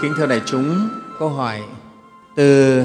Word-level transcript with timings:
Kính 0.00 0.14
thưa 0.16 0.26
đại 0.26 0.40
chúng, 0.46 0.88
câu 1.18 1.28
hỏi 1.28 1.60
từ 2.36 2.78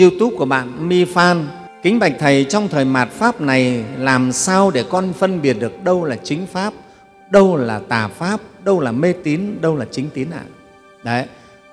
YouTube 0.00 0.36
của 0.36 0.44
bạn 0.44 0.88
Mi 0.88 1.04
Phan. 1.04 1.48
Kính 1.82 1.98
bạch 1.98 2.12
Thầy, 2.18 2.46
trong 2.48 2.68
thời 2.68 2.84
mạt 2.84 3.08
Pháp 3.10 3.40
này 3.40 3.84
làm 3.98 4.32
sao 4.32 4.70
để 4.70 4.84
con 4.90 5.12
phân 5.12 5.42
biệt 5.42 5.56
được 5.60 5.84
đâu 5.84 6.04
là 6.04 6.16
chính 6.16 6.46
Pháp, 6.46 6.72
đâu 7.30 7.56
là 7.56 7.80
tà 7.88 8.08
Pháp, 8.08 8.40
đâu 8.64 8.80
là 8.80 8.92
mê 8.92 9.12
tín, 9.12 9.60
đâu 9.60 9.76
là 9.76 9.86
chính 9.90 10.10
tín 10.10 10.30
ạ? 10.30 10.42
À? 10.42 10.46
Đấy, 11.02 11.26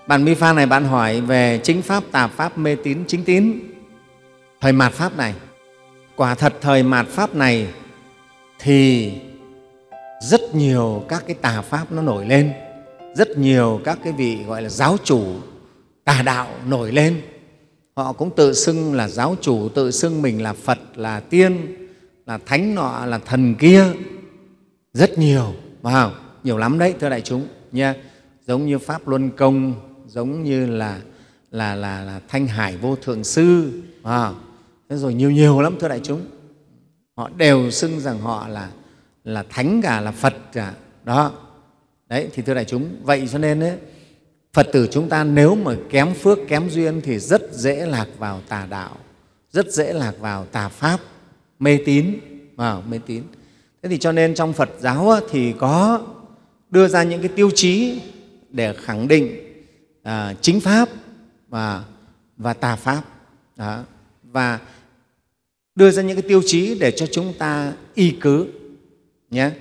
bạn 0.08 0.26
Mi 0.26 0.34
Phan 0.34 0.56
này 0.56 0.66
bạn 0.66 0.86
hỏi 0.86 1.22
về 1.22 1.60
chính 1.64 1.82
Pháp, 1.82 2.04
tà 2.12 2.28
Pháp, 2.28 2.58
mê 2.58 2.76
tín, 2.76 3.04
chính 3.08 3.24
tín. 3.24 3.60
Thời 4.62 4.72
mạt 4.72 4.92
Pháp 4.92 5.18
này, 5.18 5.34
quả 6.16 6.36
thật 6.36 6.54
thời 6.62 6.84
mạt 6.84 7.08
Pháp 7.08 7.36
này 7.36 7.68
thì 8.60 9.12
rất 10.22 10.56
nhiều 10.56 11.04
các 11.10 11.24
cái 11.28 11.36
tà 11.42 11.62
Pháp 11.62 11.92
nó 11.92 12.02
nổi 12.02 12.26
lên 12.26 12.54
rất 13.16 13.38
nhiều 13.38 13.82
các 13.84 14.00
cái 14.04 14.14
vị 14.14 14.44
gọi 14.44 14.62
là 14.62 14.70
giáo 14.70 14.98
chủ 15.04 15.24
tà 16.04 16.22
đạo 16.26 16.48
nổi 16.68 16.92
lên. 16.92 17.22
Họ 17.96 18.14
cũng 18.14 18.30
tự 18.36 18.54
xưng 18.54 18.94
là 18.94 19.08
giáo 19.08 19.36
chủ 19.42 19.70
tự 19.70 19.92
xưng 19.92 20.22
mình 20.22 20.44
là 20.44 20.54
phật 20.54 20.80
là 20.96 21.20
tiên 21.20 21.78
là 22.26 22.40
thánh 22.46 22.76
nọ 22.76 23.06
là 23.06 23.18
thần 23.18 23.56
kia. 23.56 23.86
Rất 24.94 25.18
nhiều 25.18 25.54
wow, 25.82 26.10
nhiều 26.44 26.58
lắm 26.58 26.80
đấy 26.80 26.94
thưa 27.00 27.10
đại 27.10 27.22
chúng 27.22 27.48
nha. 27.72 27.96
Giống 28.48 28.66
như 28.66 28.80
pháp 28.80 29.08
luân 29.08 29.30
công 29.32 29.74
giống 30.08 30.44
như 30.44 30.66
là 30.66 31.00
là 31.52 31.76
là, 31.76 32.04
là 32.04 32.20
thanh 32.28 32.48
hải 32.48 32.78
vô 32.78 32.96
thượng 32.96 33.24
sư 33.24 33.82
wow. 34.04 34.34
thế 34.90 34.98
rồi 34.98 35.14
nhiều 35.14 35.32
nhiều 35.32 35.62
lắm 35.62 35.76
thưa 35.80 35.88
đại 35.88 36.00
chúng. 36.04 36.22
Họ 37.16 37.30
đều 37.38 37.72
xưng 37.72 38.00
rằng 38.00 38.20
họ 38.20 38.48
là 38.48 38.70
là 39.24 39.44
thánh 39.50 39.82
cả 39.82 40.02
là 40.02 40.12
phật 40.12 40.34
cả. 40.54 40.74
Đó 41.04 41.32
đấy 42.10 42.30
thì 42.34 42.44
thưa 42.44 42.54
đại 42.54 42.66
chúng 42.66 42.96
vậy 43.04 43.28
cho 43.32 43.38
nên 43.38 43.60
ấy, 43.60 43.78
phật 44.54 44.68
tử 44.74 44.88
chúng 44.92 45.10
ta 45.10 45.24
nếu 45.24 45.56
mà 45.56 45.76
kém 45.90 46.14
phước 46.14 46.40
kém 46.48 46.70
duyên 46.70 47.02
thì 47.02 47.20
rất 47.20 47.42
dễ 47.54 47.86
lạc 47.86 48.08
vào 48.18 48.42
tà 48.50 48.66
đạo 48.70 48.98
rất 49.54 49.72
dễ 49.72 49.94
lạc 49.94 50.14
vào 50.20 50.46
tà 50.46 50.70
pháp 50.70 51.00
mê 51.60 51.80
tín 51.86 52.20
vào 52.56 52.84
mê 52.90 53.00
tín. 53.06 53.24
Thế 53.82 53.90
thì 53.90 53.98
cho 53.98 54.12
nên 54.12 54.36
trong 54.36 54.54
phật 54.54 54.70
giáo 54.80 55.10
ấy, 55.10 55.22
thì 55.30 55.54
có 55.60 56.02
đưa 56.70 56.88
ra 56.88 57.04
những 57.04 57.22
cái 57.22 57.30
tiêu 57.36 57.52
chí 57.56 58.02
để 58.50 58.74
khẳng 58.74 59.08
định 59.08 59.54
à, 60.04 60.36
chính 60.42 60.60
pháp 60.60 60.90
và 61.50 61.84
và 62.38 62.54
tà 62.54 62.76
pháp. 62.76 63.04
Đó. 63.56 63.84
và 64.24 64.60
đưa 65.76 65.92
ra 65.92 66.04
những 66.04 66.18
cái 66.18 66.30
tiêu 66.30 66.42
chí 66.46 66.78
để 66.80 66.92
cho 66.92 67.06
chúng 67.12 67.34
ta 67.38 67.74
y 67.94 68.12
cứ 68.22 68.48
nhé 69.30 69.52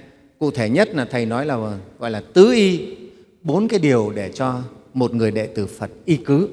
cụ 0.42 0.50
thể 0.50 0.68
nhất 0.68 0.94
là 0.94 1.04
thầy 1.04 1.26
nói 1.26 1.46
là 1.46 1.78
gọi 1.98 2.10
là 2.10 2.22
tứ 2.32 2.52
y 2.52 2.96
bốn 3.42 3.68
cái 3.68 3.78
điều 3.78 4.12
để 4.14 4.30
cho 4.34 4.62
một 4.94 5.14
người 5.14 5.30
đệ 5.30 5.46
tử 5.46 5.66
phật 5.66 5.90
y 6.04 6.16
cứ 6.16 6.48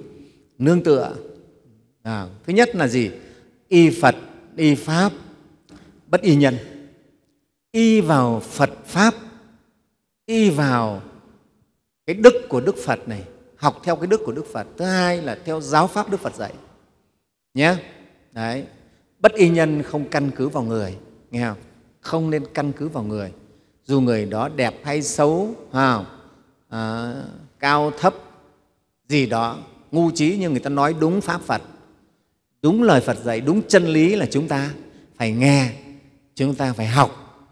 nương 0.58 0.84
tựa. 0.84 1.16
À, 2.04 2.28
thứ 2.46 2.54
nhất 2.54 2.76
là 2.76 2.88
gì? 2.88 3.12
Y 3.68 3.90
phật 4.02 4.16
y 4.56 4.76
pháp 4.76 5.12
bất 6.08 6.22
y 6.22 6.36
nhân. 6.36 6.56
Y 7.72 8.02
vào 8.02 8.40
phật 8.40 8.70
pháp 8.86 9.14
y 10.26 10.50
vào 10.50 11.02
cái 12.06 12.14
đức 12.14 12.34
của 12.50 12.62
đức 12.62 12.76
phật 12.86 13.08
này 13.08 13.24
học 13.56 13.82
theo 13.84 13.96
cái 13.96 14.08
đức 14.08 14.22
của 14.26 14.32
đức 14.32 14.46
phật. 14.54 14.68
Thứ 14.78 14.86
hai 14.86 15.22
là 15.22 15.38
theo 15.46 15.62
giáo 15.62 15.88
pháp 15.88 16.12
đức 16.12 16.20
phật 16.20 16.36
dạy 16.36 16.54
nhé. 17.54 17.76
Đấy. 18.32 18.64
Bất 19.20 19.34
y 19.34 19.50
nhân 19.50 19.84
không 19.84 20.10
căn 20.10 20.32
cứ 20.36 20.50
vào 20.50 20.64
người 20.64 20.98
nghe 21.32 21.48
không? 21.48 21.58
Không 22.02 22.30
nên 22.30 22.44
căn 22.54 22.72
cứ 22.72 22.88
vào 22.88 23.04
người 23.04 23.32
dù 23.90 24.02
người 24.02 24.26
đó 24.26 24.50
đẹp 24.56 24.76
hay 24.84 25.02
xấu 25.02 25.56
à, 25.72 26.00
à, 26.70 27.14
cao 27.60 27.92
thấp 28.00 28.14
gì 29.08 29.26
đó 29.26 29.58
ngu 29.92 30.12
trí 30.12 30.38
nhưng 30.40 30.52
người 30.52 30.62
ta 30.62 30.70
nói 30.70 30.96
đúng 31.00 31.22
pháp 31.22 31.42
phật. 31.42 31.62
Đúng 32.62 32.84
lời 32.84 33.02
phật 33.02 33.18
dạy 33.24 33.42
đúng 33.42 33.62
chân 33.68 33.86
lý 33.86 34.16
là 34.16 34.26
chúng 34.32 34.48
ta 34.48 34.72
phải 35.18 35.32
nghe 35.32 35.74
chúng 36.36 36.56
ta 36.56 36.74
phải 36.74 36.88
học. 36.88 37.46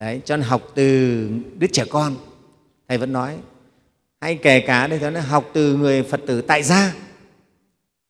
Đấy, 0.00 0.20
cho 0.24 0.36
nên 0.36 0.46
học 0.46 0.62
từ 0.74 1.28
đứa 1.58 1.66
trẻ 1.66 1.84
con. 1.90 2.16
Thầy 2.88 2.98
vẫn 2.98 3.12
nói 3.12 3.36
hay 4.20 4.38
kể 4.42 4.60
cả 4.60 4.86
đây 4.86 5.10
nói 5.10 5.22
học 5.22 5.50
từ 5.52 5.76
người 5.76 6.02
phật 6.02 6.20
tử 6.26 6.40
tại 6.40 6.62
gia. 6.62 6.94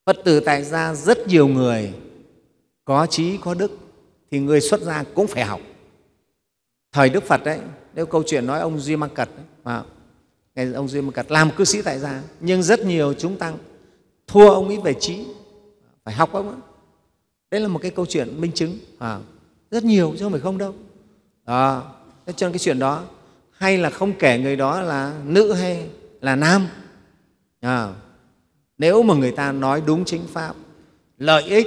Phật 0.07 0.17
tử 0.25 0.41
tại 0.41 0.65
gia 0.65 0.95
rất 0.95 1.29
nhiều 1.29 1.49
người 1.49 1.93
có 2.85 3.07
trí 3.07 3.37
có 3.37 3.55
đức 3.55 3.79
thì 4.31 4.39
người 4.39 4.61
xuất 4.61 4.81
gia 4.81 5.05
cũng 5.15 5.27
phải 5.27 5.45
học 5.45 5.61
thời 6.93 7.11
đức 7.11 7.25
phật 7.25 7.45
đấy 7.45 7.61
nếu 7.95 8.07
câu 8.07 8.23
chuyện 8.27 8.47
nói 8.47 8.61
ông 8.61 8.81
duy 8.81 8.97
mang 8.97 9.11
cật 9.11 9.29
mà 9.65 9.83
ngày 10.55 10.73
ông 10.73 10.89
duy 10.89 11.01
mang 11.01 11.13
cật 11.13 11.31
làm 11.31 11.51
cư 11.51 11.65
sĩ 11.65 11.83
tại 11.83 11.99
gia 11.99 12.23
nhưng 12.41 12.63
rất 12.63 12.81
nhiều 12.81 13.15
chúng 13.15 13.37
tăng 13.37 13.59
thua 14.27 14.51
ông 14.51 14.69
ấy 14.69 14.79
về 14.85 14.95
trí 15.01 15.27
phải 16.05 16.15
học 16.15 16.33
ông 16.33 16.49
ấy. 16.49 16.59
Đấy 17.51 17.61
là 17.61 17.69
một 17.69 17.79
cái 17.83 17.91
câu 17.91 18.07
chuyện 18.07 18.41
minh 18.41 18.53
chứng 18.53 18.79
à, 18.99 19.19
rất 19.71 19.85
nhiều 19.85 20.15
chứ 20.19 20.25
không 20.25 20.33
phải 20.33 20.41
không 20.41 20.59
đâu. 20.59 20.75
À 21.45 21.81
thế 22.27 22.33
cho 22.37 22.47
nên 22.47 22.53
cái 22.53 22.59
chuyện 22.59 22.79
đó 22.79 23.05
hay 23.51 23.79
là 23.79 23.91
không 23.91 24.13
kể 24.19 24.39
người 24.39 24.57
đó 24.57 24.81
là 24.81 25.21
nữ 25.25 25.53
hay 25.53 25.89
là 26.21 26.37
nam 26.37 26.67
à, 27.61 27.95
nếu 28.79 29.03
mà 29.03 29.15
người 29.15 29.33
ta 29.33 29.53
nói 29.53 29.83
đúng 29.87 30.05
chính 30.05 30.27
pháp 30.27 30.55
lợi 31.19 31.43
ích 31.43 31.67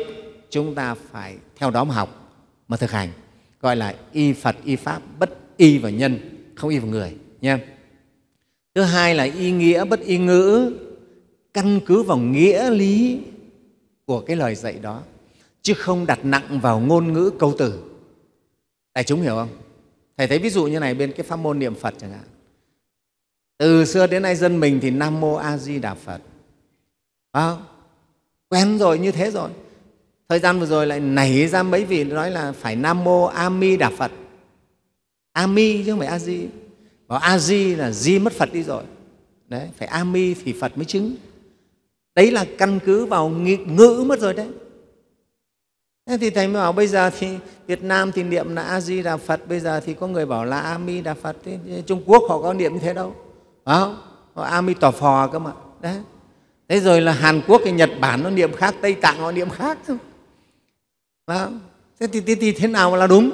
chúng 0.50 0.76
ta 0.76 0.96
phải 1.12 1.38
theo 1.56 1.72
đó 1.72 1.84
mà 1.84 1.96
học 1.96 2.32
mà 2.68 2.78
thực 2.78 2.92
hành 2.92 3.10
gọi 3.66 3.76
là 3.76 3.96
y 4.12 4.34
phật 4.34 4.56
y 4.64 4.76
pháp 4.76 5.02
bất 5.20 5.30
y 5.58 5.78
vào 5.78 5.92
nhân 5.92 6.20
không 6.56 6.70
y 6.70 6.80
vào 6.80 6.88
người 6.88 7.16
nha. 7.42 7.60
Thứ 8.76 8.82
hai 8.82 9.16
là 9.16 9.24
y 9.24 9.52
nghĩa 9.52 9.86
bất 9.86 10.00
y 10.00 10.18
ngữ 10.18 10.74
căn 11.54 11.80
cứ 11.86 12.04
vào 12.04 12.18
nghĩa 12.18 12.70
lý 12.70 13.20
của 14.06 14.22
cái 14.22 14.36
lời 14.36 14.56
dạy 14.56 14.74
đó 14.82 15.04
chứ 15.62 15.74
không 15.74 16.06
đặt 16.06 16.26
nặng 16.26 16.60
vào 16.62 16.80
ngôn 16.80 17.14
ngữ 17.14 17.32
câu 17.40 17.56
từ. 17.58 17.84
Đại 18.94 19.04
chúng 19.04 19.22
hiểu 19.22 19.36
không? 19.36 19.50
Thầy 20.18 20.28
thấy 20.28 20.40
ví 20.40 20.50
dụ 20.50 20.66
như 20.66 20.80
này 20.80 20.94
bên 20.94 21.12
cái 21.12 21.24
pháp 21.24 21.36
môn 21.36 21.60
niệm 21.60 21.76
phật 21.76 21.94
chẳng 21.98 22.12
hạn. 22.12 22.24
Từ 23.58 23.86
xưa 23.86 24.08
đến 24.08 24.22
nay 24.22 24.36
dân 24.36 24.60
mình 24.60 24.80
thì 24.82 24.90
nam 24.90 25.20
mô 25.20 25.34
a 25.36 25.58
di 25.58 25.80
đà 25.80 25.94
phật. 25.94 26.22
À, 27.32 27.56
quen 28.50 28.78
rồi 28.78 29.00
như 29.00 29.12
thế 29.12 29.32
rồi 29.32 29.50
thời 30.30 30.40
gian 30.40 30.60
vừa 30.60 30.66
rồi 30.66 30.88
lại 30.88 31.00
nảy 31.00 31.48
ra 31.48 31.64
mấy 31.64 31.86
vị 31.86 32.04
nói 32.04 32.32
là 32.32 32.52
phải 32.52 32.76
nam 32.76 33.04
mô 33.04 33.26
a 33.26 33.50
mi 33.50 33.78
đà 33.78 33.90
phật 33.90 34.12
a 35.32 35.48
mi 35.48 35.84
chứ 35.84 35.92
không 35.92 36.00
phải 36.00 36.08
a 36.08 36.20
di 36.20 36.48
bảo 37.08 37.20
a 37.20 37.38
di 37.38 37.76
là 37.76 37.92
di 37.92 38.20
mất 38.20 38.34
phật 38.34 38.54
đi 38.54 38.64
rồi 38.64 38.84
đấy 39.48 39.70
phải 39.78 39.88
a 39.88 40.04
mi 40.04 40.34
thì 40.34 40.54
phật 40.54 40.78
mới 40.78 40.86
chứng 40.86 41.16
đấy 42.16 42.32
là 42.32 42.46
căn 42.58 42.80
cứ 42.86 43.06
vào 43.06 43.30
ngữ 43.66 44.04
mất 44.08 44.20
rồi 44.20 44.34
đấy 44.34 44.48
Thế 46.10 46.18
thì 46.18 46.30
Thầy 46.30 46.48
mới 46.48 46.62
bảo 46.62 46.74
bây 46.74 46.88
giờ 46.88 47.10
thì 47.20 47.28
Việt 47.68 47.84
Nam 47.84 48.12
thì 48.12 48.24
niệm 48.24 48.56
là 48.56 48.62
A-di 48.62 49.02
Đà 49.02 49.18
Phật, 49.18 49.48
bây 49.48 49.60
giờ 49.60 49.80
thì 49.80 49.94
có 49.94 50.08
người 50.08 50.26
bảo 50.26 50.46
là 50.46 50.60
A-mi 50.60 51.02
Đà 51.02 51.14
Phật, 51.14 51.36
thế 51.46 51.58
Trung 51.86 52.04
Quốc 52.06 52.24
họ 52.30 52.42
có 52.42 52.54
niệm 52.54 52.74
như 52.74 52.80
thế 52.80 52.94
đâu. 52.94 53.16
Phải 53.66 53.76
không? 53.80 53.98
Họ 54.34 54.44
A-mi 54.44 54.74
Tòa 54.74 54.92
Phò 54.92 55.28
cơ 55.28 55.40
mà. 55.40 55.52
Đấy. 55.82 55.96
Thế 56.70 56.80
rồi 56.80 57.02
là 57.02 57.12
Hàn 57.12 57.42
Quốc, 57.48 57.62
thì 57.66 57.72
Nhật 57.72 57.90
Bản 58.00 58.24
nó 58.24 58.30
niệm 58.30 58.54
khác, 58.54 58.76
Tây 58.82 58.94
Tạng 58.94 59.18
họ 59.18 59.32
niệm 59.32 59.50
khác. 59.50 59.78
Thôi. 61.28 61.38
Đó. 61.38 61.50
Thế 62.00 62.08
thì, 62.08 62.22
thì, 62.22 62.36
thì 62.36 62.52
thế 62.52 62.68
nào 62.68 62.92
mà 62.92 62.98
là 62.98 63.08
đúng? 63.08 63.32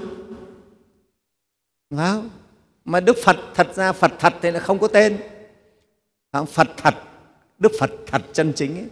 Đó. 1.89 2.23
Mà 2.85 2.99
Đức 2.99 3.17
Phật 3.23 3.37
thật 3.55 3.75
ra 3.75 3.91
Phật 3.91 4.11
thật 4.19 4.33
thì 4.41 4.51
là 4.51 4.59
không 4.59 4.79
có 4.79 4.87
tên. 4.87 5.17
Đó. 6.31 6.45
Phật 6.45 6.67
thật, 6.77 6.95
Đức 7.59 7.71
Phật 7.79 7.91
thật 8.07 8.21
chân 8.33 8.53
chính 8.55 8.77
ấy. 8.77 8.85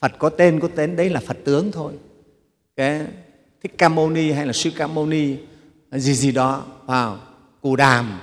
Phật 0.00 0.12
có 0.18 0.28
tên, 0.28 0.60
có 0.60 0.68
tên, 0.76 0.96
đấy 0.96 1.10
là 1.10 1.20
Phật 1.20 1.36
tướng 1.44 1.72
thôi. 1.72 1.92
Cái 2.76 3.06
Thích 3.62 3.74
Ca 3.78 3.88
Mâu 3.88 4.10
Ni 4.10 4.30
hay 4.30 4.46
là 4.46 4.52
Sư 4.52 4.70
Ca 4.76 4.86
Mâu 4.86 5.06
Ni 5.06 5.36
gì 5.92 6.14
gì 6.14 6.32
đó, 6.32 6.64
vào 6.86 7.18
Cù 7.60 7.76
Đàm 7.76 8.20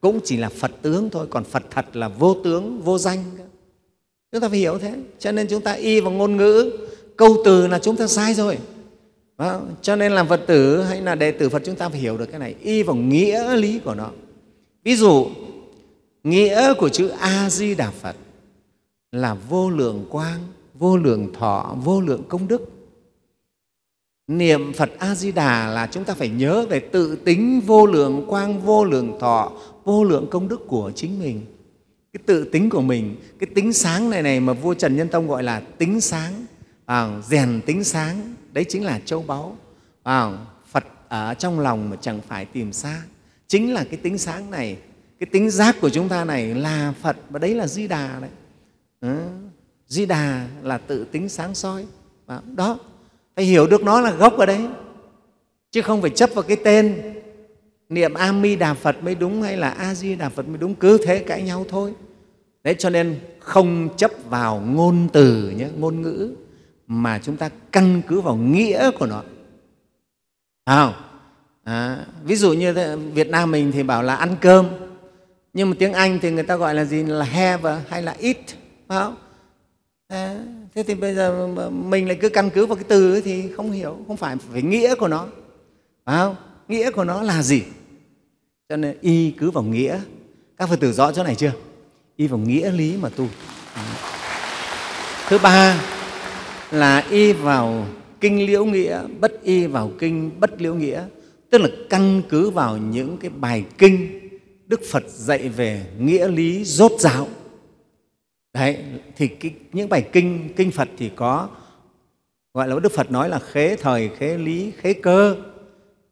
cũng 0.00 0.20
chỉ 0.24 0.36
là 0.36 0.48
Phật 0.48 0.70
tướng 0.82 1.10
thôi, 1.10 1.26
còn 1.30 1.44
Phật 1.44 1.62
thật 1.70 1.96
là 1.96 2.08
vô 2.08 2.36
tướng, 2.44 2.80
vô 2.80 2.98
danh. 2.98 3.24
Chúng 4.32 4.40
ta 4.40 4.48
phải 4.48 4.58
hiểu 4.58 4.78
thế. 4.78 4.94
Cho 5.18 5.32
nên 5.32 5.46
chúng 5.48 5.62
ta 5.62 5.72
y 5.72 6.00
vào 6.00 6.12
ngôn 6.12 6.36
ngữ, 6.36 6.78
câu 7.16 7.36
từ 7.44 7.66
là 7.66 7.78
chúng 7.78 7.96
ta 7.96 8.06
sai 8.06 8.34
rồi. 8.34 8.58
Đó. 9.40 9.60
Cho 9.82 9.96
nên 9.96 10.12
làm 10.12 10.28
Phật 10.28 10.40
tử 10.46 10.82
hay 10.82 11.00
là 11.00 11.14
đệ 11.14 11.32
tử 11.32 11.48
Phật 11.48 11.62
chúng 11.64 11.76
ta 11.76 11.88
phải 11.88 11.98
hiểu 11.98 12.18
được 12.18 12.26
cái 12.26 12.38
này, 12.38 12.54
y 12.62 12.82
vào 12.82 12.96
nghĩa 12.96 13.56
lý 13.56 13.78
của 13.78 13.94
nó. 13.94 14.10
Ví 14.84 14.96
dụ, 14.96 15.26
nghĩa 16.24 16.74
của 16.74 16.88
chữ 16.88 17.08
A-di-đà 17.08 17.90
Phật 17.90 18.16
là 19.12 19.34
vô 19.34 19.70
lượng 19.70 20.06
quang, 20.10 20.40
vô 20.74 20.96
lượng 20.96 21.32
thọ, 21.38 21.76
vô 21.84 22.00
lượng 22.00 22.22
công 22.28 22.48
đức. 22.48 22.70
Niệm 24.26 24.72
Phật 24.72 24.90
A-di-đà 24.98 25.66
là 25.66 25.86
chúng 25.86 26.04
ta 26.04 26.14
phải 26.14 26.28
nhớ 26.28 26.66
về 26.70 26.80
tự 26.80 27.16
tính 27.16 27.60
vô 27.66 27.86
lượng 27.86 28.24
quang, 28.28 28.60
vô 28.60 28.84
lượng 28.84 29.16
thọ, 29.20 29.52
vô 29.84 30.04
lượng 30.04 30.26
công 30.30 30.48
đức 30.48 30.68
của 30.68 30.92
chính 30.94 31.20
mình. 31.20 31.40
Cái 32.12 32.20
tự 32.26 32.44
tính 32.44 32.70
của 32.70 32.82
mình, 32.82 33.16
cái 33.38 33.50
tính 33.54 33.72
sáng 33.72 34.10
này 34.10 34.22
này 34.22 34.40
mà 34.40 34.52
vua 34.52 34.74
Trần 34.74 34.96
Nhân 34.96 35.08
Tông 35.08 35.28
gọi 35.28 35.42
là 35.42 35.60
tính 35.60 36.00
sáng, 36.00 36.32
à, 36.86 37.20
rèn 37.28 37.60
tính 37.66 37.84
sáng, 37.84 38.34
đấy 38.52 38.64
chính 38.68 38.84
là 38.84 39.00
châu 39.04 39.22
báu. 39.22 39.56
À, 40.02 40.30
phật 40.68 40.84
ở 41.08 41.34
trong 41.34 41.60
lòng 41.60 41.90
mà 41.90 41.96
chẳng 42.00 42.20
phải 42.28 42.44
tìm 42.44 42.72
xa. 42.72 43.02
Chính 43.46 43.74
là 43.74 43.84
cái 43.84 43.96
tính 43.96 44.18
sáng 44.18 44.50
này 44.50 44.76
cái 45.20 45.26
tính 45.32 45.50
giác 45.50 45.76
của 45.80 45.90
chúng 45.90 46.08
ta 46.08 46.24
này 46.24 46.54
là 46.54 46.94
phật 47.02 47.16
và 47.30 47.38
đấy 47.38 47.54
là 47.54 47.66
di 47.66 47.88
đà 47.88 48.20
đấy. 48.20 48.30
À, 49.00 49.16
di 49.86 50.06
đà 50.06 50.46
là 50.62 50.78
tự 50.78 51.04
tính 51.04 51.28
sáng 51.28 51.54
soi. 51.54 51.86
Đó 52.54 52.78
phải 53.36 53.44
hiểu 53.44 53.66
được 53.66 53.82
nó 53.82 54.00
là 54.00 54.12
gốc 54.12 54.38
ở 54.38 54.46
đấy. 54.46 54.60
Chứ 55.70 55.82
không 55.82 56.00
phải 56.00 56.10
chấp 56.10 56.30
vào 56.34 56.42
cái 56.42 56.56
tên 56.64 57.02
niệm 57.88 58.14
a 58.14 58.32
mi 58.32 58.56
đà 58.56 58.74
phật 58.74 59.02
mới 59.02 59.14
đúng 59.14 59.42
hay 59.42 59.56
là 59.56 59.70
a 59.70 59.94
di 59.94 60.14
đà 60.14 60.28
phật 60.28 60.48
mới 60.48 60.58
đúng. 60.58 60.74
Cứ 60.74 60.98
thế 61.04 61.18
cãi 61.18 61.42
nhau 61.42 61.64
thôi. 61.68 61.94
Đấy 62.64 62.74
cho 62.78 62.90
nên 62.90 63.20
không 63.38 63.88
chấp 63.96 64.10
vào 64.28 64.60
ngôn 64.60 65.08
từ 65.12 65.50
nhé 65.50 65.68
ngôn 65.78 66.02
ngữ 66.02 66.34
mà 66.92 67.20
chúng 67.22 67.36
ta 67.36 67.50
căn 67.72 68.02
cứ 68.08 68.20
vào 68.20 68.36
nghĩa 68.36 68.90
của 68.98 69.06
nó. 69.06 69.22
À, 70.64 70.92
à, 71.64 72.06
ví 72.24 72.36
dụ 72.36 72.52
như 72.52 72.74
việt 73.14 73.28
nam 73.28 73.50
mình 73.50 73.72
thì 73.72 73.82
bảo 73.82 74.02
là 74.02 74.14
ăn 74.14 74.36
cơm 74.40 74.68
nhưng 75.52 75.70
mà 75.70 75.76
tiếng 75.78 75.92
anh 75.92 76.18
thì 76.22 76.30
người 76.30 76.42
ta 76.42 76.56
gọi 76.56 76.74
là 76.74 76.84
gì? 76.84 77.02
Là 77.02 77.24
have 77.24 77.80
hay 77.88 78.02
là 78.02 78.16
eat 78.20 78.36
phải 78.88 78.98
không? 78.98 79.16
À, 80.08 80.36
thế 80.74 80.82
thì 80.82 80.94
bây 80.94 81.14
giờ 81.14 81.48
mình 81.70 82.06
lại 82.06 82.18
cứ 82.20 82.28
căn 82.28 82.50
cứ 82.50 82.66
vào 82.66 82.76
cái 82.76 82.84
từ 82.88 83.12
ấy 83.12 83.22
thì 83.22 83.52
không 83.56 83.70
hiểu 83.70 83.98
không 84.06 84.16
phải 84.16 84.36
phải 84.52 84.62
nghĩa 84.62 84.94
của 84.94 85.08
nó 85.08 85.26
phải 86.04 86.18
không? 86.18 86.36
Nghĩa 86.68 86.90
của 86.90 87.04
nó 87.04 87.22
là 87.22 87.42
gì? 87.42 87.62
Cho 88.68 88.76
nên 88.76 88.96
y 89.00 89.30
cứ 89.30 89.50
vào 89.50 89.64
nghĩa. 89.64 90.00
Các 90.56 90.68
phật 90.68 90.80
tử 90.80 90.92
rõ 90.92 91.12
chỗ 91.12 91.24
này 91.24 91.34
chưa? 91.34 91.52
Y 92.16 92.26
vào 92.26 92.38
nghĩa 92.38 92.70
lý 92.70 92.96
mà 92.96 93.08
tu. 93.08 93.28
Thứ 95.28 95.38
ba 95.38 95.76
là 96.70 97.06
y 97.10 97.32
vào 97.32 97.86
kinh 98.20 98.46
liễu 98.46 98.64
nghĩa 98.64 99.02
bất 99.20 99.42
y 99.42 99.66
vào 99.66 99.92
kinh 99.98 100.30
bất 100.40 100.60
liễu 100.62 100.74
nghĩa 100.74 101.04
tức 101.50 101.58
là 101.58 101.68
căn 101.90 102.22
cứ 102.28 102.50
vào 102.50 102.76
những 102.76 103.16
cái 103.16 103.30
bài 103.30 103.64
kinh 103.78 104.20
đức 104.66 104.80
phật 104.90 105.04
dạy 105.08 105.48
về 105.48 105.86
nghĩa 105.98 106.28
lý 106.28 106.64
rốt 106.64 106.92
ráo. 106.98 107.28
Đấy 108.54 108.78
thì 109.16 109.28
cái, 109.28 109.54
những 109.72 109.88
bài 109.88 110.08
kinh 110.12 110.48
kinh 110.56 110.70
phật 110.70 110.88
thì 110.98 111.10
có 111.16 111.48
gọi 112.54 112.68
là 112.68 112.76
đức 112.82 112.92
phật 112.92 113.10
nói 113.10 113.28
là 113.28 113.38
khế 113.38 113.76
thời 113.76 114.08
khế 114.18 114.38
lý 114.38 114.72
khế 114.76 114.92
cơ. 114.92 115.36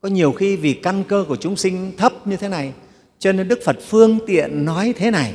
Có 0.00 0.08
nhiều 0.08 0.32
khi 0.32 0.56
vì 0.56 0.74
căn 0.74 1.04
cơ 1.08 1.24
của 1.28 1.36
chúng 1.36 1.56
sinh 1.56 1.92
thấp 1.96 2.26
như 2.26 2.36
thế 2.36 2.48
này 2.48 2.72
cho 3.18 3.32
nên 3.32 3.48
đức 3.48 3.58
phật 3.64 3.76
phương 3.80 4.18
tiện 4.26 4.64
nói 4.64 4.94
thế 4.96 5.10
này. 5.10 5.34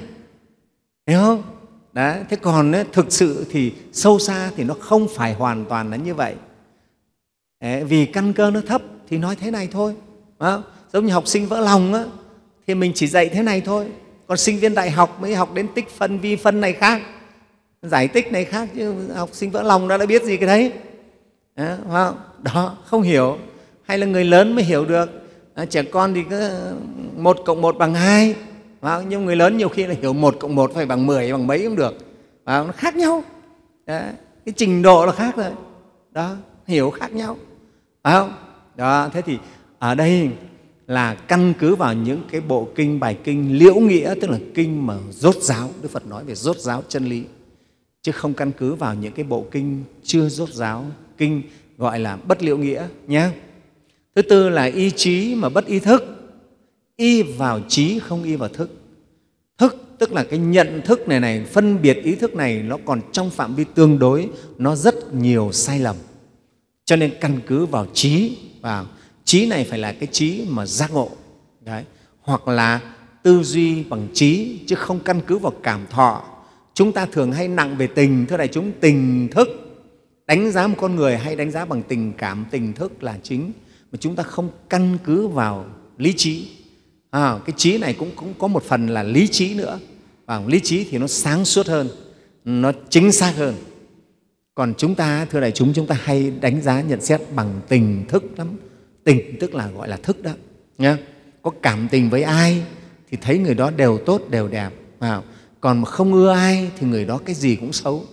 Hiểu 1.07 1.19
không? 1.19 1.43
Đấy, 1.93 2.19
thế 2.29 2.37
còn 2.37 2.71
ấy, 2.71 2.85
thực 2.93 3.11
sự 3.11 3.45
thì 3.51 3.73
sâu 3.91 4.19
xa 4.19 4.51
thì 4.55 4.63
nó 4.63 4.73
không 4.79 5.07
phải 5.15 5.33
hoàn 5.33 5.65
toàn 5.65 5.91
là 5.91 5.97
như 5.97 6.15
vậy. 6.15 6.35
Đấy, 7.61 7.83
vì 7.83 8.05
căn 8.05 8.33
cơ 8.33 8.51
nó 8.51 8.61
thấp 8.67 8.81
thì 9.09 9.17
nói 9.17 9.35
thế 9.35 9.51
này 9.51 9.67
thôi 9.71 9.95
Đó. 10.39 10.63
giống 10.93 11.05
như 11.05 11.13
học 11.13 11.27
sinh 11.27 11.47
vỡ 11.47 11.59
lòng 11.59 11.93
á, 11.93 12.03
thì 12.67 12.75
mình 12.75 12.91
chỉ 12.95 13.07
dạy 13.07 13.29
thế 13.29 13.43
này 13.43 13.61
thôi. 13.61 13.87
Còn 14.27 14.37
sinh 14.37 14.59
viên 14.59 14.73
đại 14.73 14.91
học 14.91 15.21
mới 15.21 15.35
học 15.35 15.53
đến 15.53 15.67
tích 15.75 15.89
phân 15.89 16.19
vi 16.19 16.35
phân 16.35 16.61
này 16.61 16.73
khác 16.73 17.01
giải 17.83 18.07
tích 18.07 18.31
này 18.31 18.45
khác 18.45 18.69
chứ 18.75 18.93
học 19.15 19.29
sinh 19.31 19.51
vỡ 19.51 19.63
lòng 19.63 19.87
đã 19.87 19.97
đã 19.97 20.05
biết 20.05 20.23
gì 20.23 20.37
cái 20.37 20.47
đấy. 20.47 20.71
Đó, 21.55 21.75
không? 21.91 22.17
đó 22.43 22.77
không 22.85 23.01
hiểu. 23.01 23.37
Hay 23.83 23.97
là 23.97 24.05
người 24.05 24.25
lớn 24.25 24.55
mới 24.55 24.63
hiểu 24.63 24.85
được 24.85 25.09
à, 25.55 25.65
trẻ 25.65 25.83
con 25.83 26.13
thì 26.13 26.23
cứ 26.29 26.51
một 27.17 27.37
cộng 27.45 27.61
một 27.61 27.77
bằng 27.77 27.93
hai 27.93 28.35
nhưng 29.09 29.25
người 29.25 29.35
lớn 29.35 29.57
nhiều 29.57 29.69
khi 29.69 29.85
là 29.87 29.95
hiểu 30.01 30.13
một 30.13 30.35
cộng 30.39 30.55
một 30.55 30.71
phải 30.73 30.85
bằng 30.85 31.05
mười, 31.05 31.31
bằng 31.31 31.47
mấy 31.47 31.63
cũng 31.63 31.75
được. 31.75 31.93
Nó 32.45 32.65
khác 32.75 32.95
nhau. 32.95 33.23
Đấy. 33.85 34.03
cái 34.45 34.53
trình 34.57 34.81
độ 34.81 35.05
là 35.05 35.11
khác 35.11 35.35
rồi. 35.35 35.51
Đó, 36.11 36.35
hiểu 36.67 36.89
khác 36.89 37.11
nhau. 37.11 37.37
Phải 38.03 38.13
không? 38.13 38.33
Đó, 38.75 39.09
thế 39.13 39.21
thì 39.21 39.37
ở 39.79 39.95
đây 39.95 40.29
là 40.87 41.15
căn 41.15 41.53
cứ 41.59 41.75
vào 41.75 41.93
những 41.93 42.21
cái 42.31 42.41
bộ 42.41 42.67
kinh, 42.75 42.99
bài 42.99 43.17
kinh 43.23 43.57
liễu 43.57 43.75
nghĩa, 43.75 44.13
tức 44.21 44.29
là 44.29 44.37
kinh 44.53 44.87
mà 44.87 44.95
rốt 45.11 45.35
giáo 45.35 45.69
đức 45.81 45.91
phật 45.91 46.07
nói 46.07 46.23
về 46.23 46.35
rốt 46.35 46.57
giáo 46.57 46.83
chân 46.87 47.05
lý. 47.05 47.23
Chứ 48.01 48.11
không 48.11 48.33
căn 48.33 48.51
cứ 48.51 48.75
vào 48.75 48.95
những 48.95 49.13
cái 49.13 49.25
bộ 49.25 49.45
kinh 49.51 49.83
chưa 50.03 50.29
rốt 50.29 50.49
giáo 50.49 50.85
kinh 51.17 51.41
gọi 51.77 51.99
là 51.99 52.15
bất 52.27 52.43
liễu 52.43 52.57
nghĩa 52.57 52.87
nhé. 53.07 53.29
Thứ 54.15 54.21
tư 54.21 54.49
là 54.49 54.63
ý 54.63 54.91
chí 54.91 55.35
mà 55.35 55.49
bất 55.49 55.65
ý 55.65 55.79
thức 55.79 56.22
y 56.95 57.21
vào 57.21 57.61
trí, 57.67 57.99
không 57.99 58.23
y 58.23 58.35
vào 58.35 58.49
thức. 58.49 58.69
Thức 59.57 59.75
tức 59.99 60.11
là 60.11 60.23
cái 60.23 60.39
nhận 60.39 60.81
thức 60.85 61.07
này 61.07 61.19
này, 61.19 61.45
phân 61.45 61.81
biệt 61.81 61.97
ý 62.03 62.15
thức 62.15 62.35
này, 62.35 62.63
nó 62.63 62.77
còn 62.85 63.01
trong 63.11 63.29
phạm 63.29 63.55
vi 63.55 63.65
tương 63.75 63.99
đối, 63.99 64.29
nó 64.57 64.75
rất 64.75 65.13
nhiều 65.13 65.51
sai 65.51 65.79
lầm. 65.79 65.95
Cho 66.85 66.95
nên 66.95 67.13
căn 67.21 67.39
cứ 67.47 67.65
vào 67.65 67.87
trí, 67.93 68.37
và 68.61 68.85
trí 69.25 69.45
này 69.45 69.65
phải 69.69 69.79
là 69.79 69.93
cái 69.93 70.07
trí 70.11 70.45
mà 70.49 70.65
giác 70.65 70.93
ngộ, 70.93 71.09
đấy. 71.61 71.83
Hoặc 72.21 72.47
là 72.47 72.79
tư 73.23 73.43
duy 73.43 73.83
bằng 73.83 74.07
trí, 74.13 74.59
chứ 74.67 74.75
không 74.75 74.99
căn 74.99 75.21
cứ 75.27 75.37
vào 75.37 75.53
cảm 75.63 75.85
thọ. 75.89 76.23
Chúng 76.73 76.91
ta 76.91 77.05
thường 77.05 77.31
hay 77.31 77.47
nặng 77.47 77.77
về 77.77 77.87
tình, 77.87 78.25
thưa 78.25 78.37
đại 78.37 78.47
chúng, 78.47 78.71
tình 78.79 79.27
thức. 79.31 79.49
Đánh 80.27 80.51
giá 80.51 80.67
một 80.67 80.75
con 80.79 80.95
người 80.95 81.17
hay 81.17 81.35
đánh 81.35 81.51
giá 81.51 81.65
bằng 81.65 81.83
tình 81.83 82.13
cảm, 82.17 82.45
tình 82.51 82.73
thức 82.73 83.03
là 83.03 83.17
chính. 83.23 83.51
Mà 83.91 83.97
chúng 84.01 84.15
ta 84.15 84.23
không 84.23 84.49
căn 84.69 84.97
cứ 85.03 85.27
vào 85.27 85.65
lý 85.97 86.13
trí 86.13 86.47
à, 87.13 87.39
cái 87.45 87.53
trí 87.57 87.77
này 87.77 87.93
cũng, 87.93 88.11
cũng 88.15 88.33
có 88.39 88.47
một 88.47 88.63
phần 88.63 88.87
là 88.87 89.03
lý 89.03 89.27
trí 89.27 89.55
nữa. 89.55 89.79
Và 90.25 90.41
lý 90.47 90.59
trí 90.59 90.87
thì 90.89 90.97
nó 90.97 91.07
sáng 91.07 91.45
suốt 91.45 91.67
hơn 91.67 91.89
nó 92.45 92.71
chính 92.89 93.11
xác 93.11 93.33
hơn. 93.37 93.55
Còn 94.55 94.73
chúng 94.77 94.95
ta 94.95 95.25
thưa 95.25 95.39
đại 95.39 95.51
chúng 95.51 95.73
chúng 95.73 95.87
ta 95.87 95.95
hay 96.03 96.31
đánh 96.41 96.61
giá 96.61 96.81
nhận 96.81 97.01
xét 97.01 97.21
bằng 97.35 97.61
tình 97.67 98.05
thức 98.07 98.23
lắm. 98.37 98.47
Tình 99.03 99.37
tức 99.39 99.55
là 99.55 99.67
gọi 99.67 99.87
là 99.87 99.97
thức 99.97 100.23
đó 100.23 100.31
nhá. 100.77 100.97
Có 101.41 101.51
cảm 101.61 101.87
tình 101.91 102.09
với 102.09 102.23
ai 102.23 102.63
thì 103.11 103.17
thấy 103.21 103.37
người 103.37 103.55
đó 103.55 103.71
đều 103.71 103.97
tốt 103.97 104.21
đều 104.29 104.47
đẹp 104.47 104.69
à, 104.99 105.21
còn 105.61 105.81
mà 105.81 105.85
không 105.85 106.13
ưa 106.13 106.31
ai 106.31 106.71
thì 106.79 106.87
người 106.87 107.05
đó 107.05 107.19
cái 107.25 107.35
gì 107.35 107.55
cũng 107.55 107.73
xấu. 107.73 108.03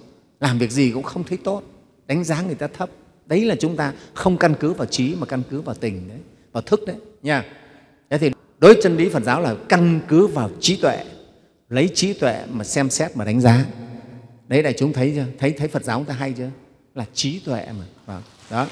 Làm 0.41 0.58
việc 0.58 0.70
gì 0.70 0.91
cũng 0.91 1.02
không 1.02 1.25
thấy 1.25 1.38
tốt. 1.44 1.62
Đánh 2.06 2.25
giá 2.25 2.43
người 2.43 2.55
ta 2.55 2.67
thấp. 2.67 2.91
Đấy 3.26 3.44
là 3.44 3.55
chúng 3.61 3.76
ta 3.76 3.93
không 4.14 4.37
căn 4.37 4.55
cứ 4.61 4.73
vào 4.73 4.87
trí 4.87 5.14
mà 5.14 5.26
căn 5.26 5.43
cứ 5.50 5.61
vào 5.61 5.75
tình 5.75 6.08
đấy 6.08 6.19
vào 6.52 6.62
thức 6.62 6.81
đấy 6.87 6.97
nha 7.23 7.44
thế 8.11 8.19
thì 8.19 8.31
đối 8.60 8.78
chân 8.82 8.96
lý 8.96 9.08
phật 9.08 9.22
giáo 9.22 9.40
là 9.40 9.54
căn 9.68 10.00
cứ 10.08 10.26
vào 10.26 10.50
trí 10.60 10.76
tuệ, 10.76 11.04
lấy 11.68 11.88
trí 11.94 12.12
tuệ 12.12 12.42
mà 12.52 12.64
xem 12.64 12.90
xét 12.90 13.16
mà 13.16 13.24
đánh 13.24 13.40
giá. 13.40 13.64
Đấy, 14.48 14.62
đại 14.62 14.72
chúng 14.78 14.92
thấy 14.92 15.12
chưa? 15.14 15.24
Thấy 15.38 15.52
thấy 15.52 15.68
phật 15.68 15.84
giáo 15.84 15.98
chúng 15.98 16.06
ta 16.06 16.14
hay 16.14 16.32
chưa? 16.32 16.50
Là 16.94 17.04
trí 17.14 17.38
tuệ 17.38 17.66
mà. 17.78 17.84
Vâng, 18.06 18.22
đó. 18.50 18.66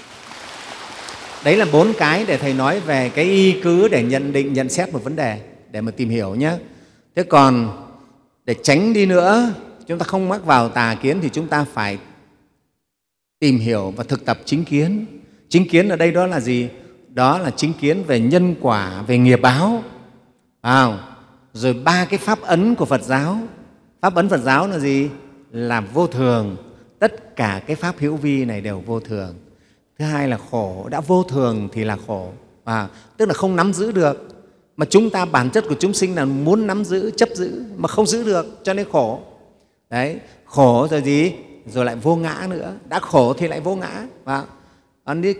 Đấy 1.44 1.56
là 1.56 1.66
bốn 1.72 1.92
cái 1.98 2.24
để 2.28 2.38
thầy 2.38 2.54
nói 2.54 2.80
về 2.80 3.08
cái 3.08 3.24
y 3.24 3.60
cứ 3.62 3.88
để 3.88 4.02
nhận 4.02 4.32
định, 4.32 4.52
nhận 4.52 4.68
xét 4.68 4.92
một 4.92 5.04
vấn 5.04 5.16
đề, 5.16 5.40
để 5.70 5.80
mà 5.80 5.90
tìm 5.90 6.08
hiểu 6.08 6.34
nhé 6.34 6.52
thế 7.16 7.22
còn 7.22 7.84
để 8.44 8.54
tránh 8.62 8.92
đi 8.92 9.06
nữa, 9.06 9.54
chúng 9.86 9.98
ta 9.98 10.04
không 10.04 10.28
mắc 10.28 10.44
vào 10.44 10.68
tà 10.68 10.96
kiến 11.02 11.18
thì 11.22 11.28
chúng 11.32 11.48
ta 11.48 11.64
phải 11.72 11.98
tìm 13.38 13.58
hiểu 13.58 13.90
và 13.96 14.04
thực 14.04 14.24
tập 14.24 14.38
chính 14.44 14.64
kiến. 14.64 15.06
Chính 15.48 15.68
kiến 15.68 15.88
ở 15.88 15.96
đây 15.96 16.12
đó 16.12 16.26
là 16.26 16.40
gì? 16.40 16.68
Đó 17.14 17.38
là 17.38 17.50
chính 17.50 17.72
kiến 17.72 18.04
về 18.06 18.20
nhân 18.20 18.54
quả 18.60 19.02
về 19.02 19.18
nghiệp 19.18 19.40
báo. 19.42 19.82
À, 20.60 20.98
rồi 21.52 21.74
ba 21.74 22.04
cái 22.04 22.18
pháp 22.18 22.40
ấn 22.42 22.74
của 22.74 22.84
phật 22.84 23.02
giáo. 23.02 23.38
Pháp 24.00 24.14
ấn 24.14 24.28
phật 24.28 24.40
giáo 24.40 24.68
là 24.68 24.78
gì? 24.78 25.10
Là 25.50 25.80
vô 25.80 26.06
thường. 26.06 26.56
Tất 26.98 27.36
cả 27.36 27.62
cái 27.66 27.76
pháp 27.76 27.94
hữu 27.98 28.16
vi 28.16 28.44
này 28.44 28.60
đều 28.60 28.82
vô 28.86 29.00
thường. 29.00 29.34
Thứ 29.98 30.04
hai 30.04 30.28
là 30.28 30.38
khổ. 30.50 30.86
Đã 30.90 31.00
vô 31.00 31.22
thường 31.22 31.68
thì 31.72 31.84
là 31.84 31.96
khổ. 32.06 32.32
À, 32.64 32.88
tức 33.16 33.26
là 33.26 33.34
không 33.34 33.56
nắm 33.56 33.72
giữ 33.72 33.92
được. 33.92 34.28
Mà 34.76 34.86
chúng 34.90 35.10
ta 35.10 35.24
bản 35.24 35.50
chất 35.50 35.64
của 35.68 35.74
chúng 35.78 35.94
sinh 35.94 36.14
là 36.14 36.24
muốn 36.24 36.66
nắm 36.66 36.84
giữ 36.84 37.10
chấp 37.10 37.28
giữ 37.34 37.62
mà 37.76 37.88
không 37.88 38.06
giữ 38.06 38.24
được 38.24 38.60
cho 38.62 38.74
nên 38.74 38.86
khổ. 38.92 39.20
Đấy. 39.90 40.18
Khổ 40.44 40.88
rồi 40.90 41.02
gì? 41.02 41.32
Rồi 41.66 41.84
lại 41.84 41.96
vô 41.96 42.16
ngã 42.16 42.46
nữa. 42.50 42.72
Đã 42.88 43.00
khổ 43.00 43.32
thì 43.32 43.48
lại 43.48 43.60
vô 43.60 43.76
ngã. 43.76 44.06
Và 44.24 44.44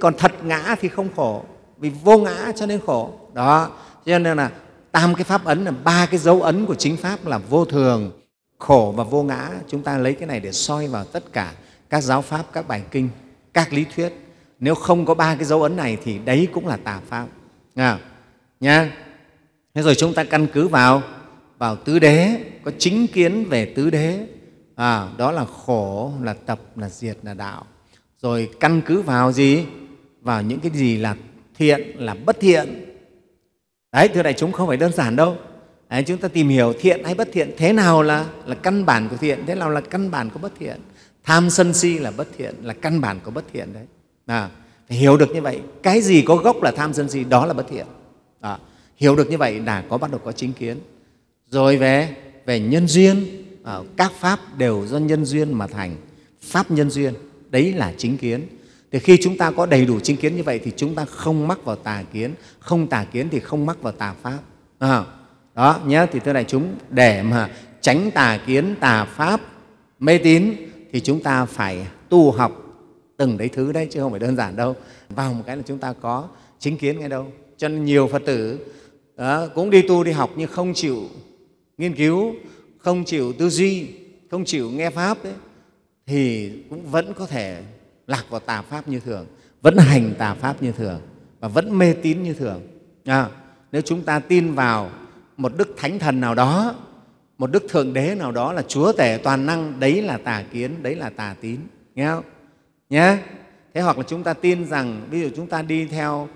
còn 0.01 0.15
thật 0.19 0.33
ngã 0.45 0.77
thì 0.81 0.89
không 0.89 1.09
khổ 1.17 1.45
vì 1.79 1.91
vô 2.05 2.19
ngã 2.19 2.53
cho 2.57 2.67
nên 2.67 2.81
khổ. 2.87 3.15
Đó 3.35 3.71
cho 4.07 4.19
nên 4.19 4.37
là 4.37 4.51
tam 4.93 5.15
cái 5.15 5.25
pháp 5.25 5.45
ấn 5.45 5.65
là 5.65 5.71
ba 5.71 6.07
cái 6.07 6.19
dấu 6.19 6.43
ấn 6.43 6.67
của 6.67 6.75
chính 6.75 6.97
pháp 6.97 7.27
là 7.27 7.39
vô 7.39 7.65
thường 7.65 8.13
khổ 8.59 8.95
và 8.97 9.05
vô 9.05 9.23
ngã. 9.23 9.51
Chúng 9.69 9.83
ta 9.83 9.99
lấy 9.99 10.15
cái 10.15 10.29
này 10.29 10.41
để 10.41 10.53
soi 10.53 10.87
vào 10.87 11.05
tất 11.05 11.33
cả 11.33 11.53
các 11.91 12.01
giáo 12.01 12.23
pháp 12.23 12.47
các 12.53 12.69
bài 12.69 12.83
kinh 12.91 13.09
các 13.53 13.73
lý 13.73 13.85
thuyết. 13.97 14.13
Nếu 14.61 14.75
không 14.75 15.07
có 15.07 15.15
ba 15.15 15.35
cái 15.35 15.45
dấu 15.45 15.63
ấn 15.63 15.77
này 15.77 15.99
thì 16.05 16.19
đấy 16.19 16.49
cũng 16.53 16.67
là 16.67 16.77
tà 16.77 17.01
pháp. 17.09 17.27
À, 17.75 17.99
nha. 18.61 18.93
Thế 19.75 19.83
rồi 19.83 19.95
chúng 19.95 20.15
ta 20.15 20.25
căn 20.25 20.47
cứ 20.53 20.69
vào 20.69 21.03
vào 21.59 21.77
tứ 21.77 21.99
đế 21.99 22.45
có 22.65 22.71
chính 22.79 23.07
kiến 23.07 23.45
về 23.45 23.73
tứ 23.77 23.91
đế. 23.91 24.27
À, 24.75 25.09
đó 25.17 25.33
là 25.33 25.45
khổ 25.45 26.13
là 26.23 26.33
tập 26.35 26.61
là 26.77 26.89
diệt 26.89 27.19
là 27.23 27.35
đạo. 27.35 27.65
Rồi 28.23 28.51
căn 28.61 28.81
cứ 28.87 29.03
vào 29.03 29.33
gì? 29.33 29.65
Vào 30.21 30.43
những 30.43 30.61
cái 30.61 30.71
gì 30.75 30.97
là 30.97 31.17
thiện 31.59 31.93
là 31.99 32.15
bất 32.15 32.41
thiện. 32.41 32.85
Đấy 33.93 34.09
thưa 34.09 34.23
đại 34.23 34.35
chúng 34.35 34.53
không 34.53 34.69
phải 34.69 34.77
đơn 34.77 34.93
giản 34.93 35.17
đâu. 35.17 35.37
Đấy, 35.91 36.05
chúng 36.07 36.19
ta 36.19 36.29
tìm 36.29 36.49
hiểu 36.49 36.73
thiện 36.81 37.05
hay 37.05 37.15
bất 37.15 37.29
thiện 37.33 37.51
thế 37.57 37.73
nào 37.73 38.03
là 38.03 38.27
là 38.47 38.55
căn 38.55 38.87
bản 38.87 39.09
của 39.09 39.17
thiện 39.17 39.47
thế 39.47 39.55
nào 39.55 39.71
là 39.71 39.81
căn 39.81 40.11
bản 40.11 40.31
của 40.31 40.39
bất 40.39 40.53
thiện. 40.59 40.81
Tham 41.25 41.51
sân 41.51 41.75
si 41.75 41.99
là 41.99 42.11
bất 42.11 42.29
thiện 42.39 42.55
là 42.63 42.75
căn 42.75 43.01
bản 43.01 43.21
của 43.25 43.31
bất 43.31 43.45
thiện 43.53 43.73
đấy. 43.73 43.85
À, 44.27 44.51
phải 44.89 44.99
hiểu 44.99 45.17
được 45.17 45.31
như 45.35 45.43
vậy. 45.43 45.61
Cái 45.83 46.01
gì 46.01 46.23
có 46.23 46.37
gốc 46.37 46.63
là 46.63 46.71
tham 46.71 46.95
sân 46.95 47.09
si 47.09 47.25
đó 47.25 47.47
là 47.47 47.53
bất 47.53 47.67
thiện. 47.71 47.87
À, 48.41 48.59
hiểu 48.97 49.17
được 49.17 49.31
như 49.31 49.39
vậy 49.39 49.61
là 49.61 49.85
có 49.89 49.99
bắt 49.99 50.11
đầu 50.11 50.21
có 50.25 50.33
chính 50.33 50.53
kiến. 50.53 50.79
Rồi 51.51 51.77
về 51.77 52.15
về 52.47 52.61
nhân 52.61 52.89
duyên 52.89 53.27
à, 53.65 53.79
các 53.97 54.13
pháp 54.13 54.59
đều 54.59 54.87
do 54.87 54.99
nhân 54.99 55.25
duyên 55.25 55.53
mà 55.53 55.67
thành. 55.67 55.97
Pháp 56.43 56.71
nhân 56.71 56.91
duyên 56.91 57.15
đấy 57.51 57.73
là 57.73 57.93
chính 57.97 58.19
kiến 58.19 58.47
thì 58.93 58.99
khi 58.99 59.19
chúng 59.23 59.37
ta 59.37 59.51
có 59.51 59.67
đầy 59.67 59.87
đủ 59.87 60.01
chính 60.01 60.17
kiến 60.17 60.37
như 60.37 60.43
vậy 60.43 60.61
thì 60.65 60.73
chúng 60.77 60.95
ta 60.95 61.05
không 61.05 61.49
mắc 61.49 61.65
vào 61.65 61.77
tà 61.77 62.05
kiến. 62.13 62.35
Không 62.59 62.87
tà 62.87 63.05
kiến 63.05 63.29
thì 63.31 63.41
không 63.41 63.67
mắc 63.67 63.83
vào 63.83 63.93
tà 63.93 64.15
pháp. 64.23 64.39
À, 64.79 65.05
đó 65.55 65.81
nhé, 65.87 66.07
thì 66.13 66.21
thưa 66.21 66.33
đại 66.33 66.45
chúng 66.45 66.75
để 66.91 67.23
mà 67.23 67.51
tránh 67.81 68.11
tà 68.11 68.41
kiến 68.47 68.75
tà 68.81 69.05
pháp 69.05 69.41
mê 69.99 70.19
tín 70.19 70.55
thì 70.93 71.01
chúng 71.01 71.23
ta 71.23 71.45
phải 71.45 71.87
tu 72.09 72.31
học 72.31 72.65
từng 73.17 73.39
đấy 73.39 73.49
thứ 73.49 73.73
đấy 73.73 73.89
chứ 73.91 74.01
không 74.01 74.11
phải 74.11 74.21
đơn 74.21 74.37
giản 74.37 74.57
đâu. 74.57 74.77
Vào 75.09 75.33
một 75.33 75.43
cái 75.47 75.57
là 75.57 75.63
chúng 75.67 75.79
ta 75.79 75.93
có 76.01 76.29
chính 76.59 76.77
kiến 76.77 77.01
ngay 77.01 77.09
đâu. 77.09 77.33
Cho 77.57 77.69
nên 77.69 77.85
nhiều 77.85 78.09
phật 78.13 78.23
tử 78.27 78.59
đó, 79.17 79.47
cũng 79.55 79.71
đi 79.71 79.83
tu 79.83 80.05
đi 80.05 80.13
học 80.13 80.31
nhưng 80.37 80.51
không 80.51 80.75
chịu 80.75 81.03
nghiên 81.79 81.95
cứu 81.95 82.35
không 82.79 83.05
chịu 83.05 83.33
tư 83.33 83.51
duy 83.51 83.87
không 84.31 84.45
chịu 84.45 84.71
nghe 84.71 84.91
pháp 84.91 85.25
ấy, 85.25 85.33
thì 86.07 86.53
cũng 86.71 86.91
vẫn 86.91 87.15
có 87.15 87.27
thể 87.27 87.63
lạc 88.09 88.25
vào 88.31 88.41
tà 88.41 88.63
pháp 88.63 88.89
như 88.89 89.01
thường 89.01 89.27
vẫn 89.63 89.77
hành 89.77 90.15
tà 90.19 90.35
pháp 90.35 90.63
như 90.63 90.73
thường 90.73 91.01
và 91.41 91.49
vẫn 91.49 91.79
mê 91.79 91.93
tín 91.93 92.23
như 92.23 92.35
thường. 92.35 92.63
À, 93.05 93.29
nếu 93.73 93.83
chúng 93.83 94.03
ta 94.03 94.19
tin 94.19 94.55
vào 94.55 94.91
một 95.37 95.53
đức 95.57 95.75
thánh 95.77 95.99
thần 95.99 96.21
nào 96.21 96.35
đó 96.35 96.75
một 97.39 97.51
đức 97.53 97.65
thượng 97.69 97.93
đế 97.93 98.15
nào 98.15 98.33
đó 98.33 98.53
là 98.53 98.63
chúa 98.63 98.93
tể 98.93 99.21
toàn 99.23 99.47
năng 99.47 99.81
đấy 99.81 100.03
là 100.03 100.19
tà 100.19 100.45
kiến 100.53 100.83
đấy 100.83 100.95
là 100.95 101.11
tà 101.11 101.37
tín. 101.41 101.61
Nghe 101.95 102.07
không? 102.07 102.25
Nhé 102.91 103.19
thế 103.75 103.81
hoặc 103.81 103.99
là 103.99 104.05
chúng 104.09 104.23
ta 104.23 104.35
tin 104.35 104.67
rằng 104.67 105.07
ví 105.11 105.21
dụ 105.21 105.29
chúng 105.37 105.47
ta 105.47 105.63
đi 105.63 105.87
theo 105.87 106.29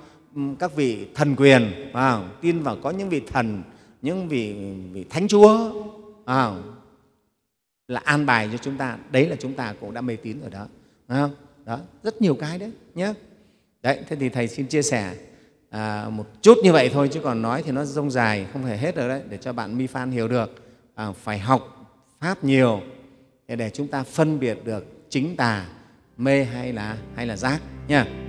các 0.58 0.76
vị 0.76 1.06
thần 1.14 1.36
quyền 1.36 1.90
à, 1.92 2.20
tin 2.40 2.62
vào 2.62 2.76
có 2.82 2.90
những 2.90 3.08
vị 3.08 3.22
thần 3.32 3.62
những 4.02 4.28
vị, 4.28 4.54
vị 4.92 5.04
thánh 5.10 5.28
chúa 5.28 5.72
à, 6.24 6.50
là 7.88 8.00
an 8.04 8.26
bài 8.26 8.48
cho 8.52 8.58
chúng 8.58 8.76
ta. 8.76 8.98
Đấy 9.10 9.26
là 9.26 9.36
chúng 9.40 9.54
ta 9.54 9.74
cũng 9.80 9.94
đã 9.94 10.00
mê 10.00 10.16
tín 10.16 10.40
rồi 10.40 10.50
đó. 10.50 10.66
Không? 11.08 11.30
Đó 11.64 11.78
rất 12.02 12.22
nhiều 12.22 12.34
cái 12.34 12.58
đấy 12.58 12.72
nhé 12.94 13.14
đấy 13.82 13.98
thế 14.08 14.16
thì 14.16 14.28
thầy 14.28 14.48
xin 14.48 14.66
chia 14.66 14.82
sẻ 14.82 15.14
à, 15.70 16.08
một 16.10 16.26
chút 16.42 16.58
như 16.62 16.72
vậy 16.72 16.90
thôi 16.92 17.08
chứ 17.12 17.20
còn 17.20 17.42
nói 17.42 17.62
thì 17.62 17.72
nó 17.72 17.84
rông 17.84 18.10
dài 18.10 18.46
không 18.52 18.62
thể 18.62 18.76
hết 18.76 18.96
được 18.96 19.08
đấy 19.08 19.22
để 19.28 19.36
cho 19.36 19.52
bạn 19.52 19.78
mi 19.78 19.86
phan 19.86 20.10
hiểu 20.10 20.28
được 20.28 20.50
à, 20.94 21.12
phải 21.12 21.38
học 21.38 21.90
pháp 22.20 22.44
nhiều 22.44 22.80
để 23.48 23.70
chúng 23.70 23.88
ta 23.88 24.02
phân 24.02 24.40
biệt 24.40 24.58
được 24.64 24.84
chính 25.08 25.36
tà 25.36 25.68
mê 26.16 26.44
hay 26.44 26.72
là 26.72 26.96
hay 27.14 27.26
là 27.26 27.36
giác 27.36 27.60
nha 27.88 28.21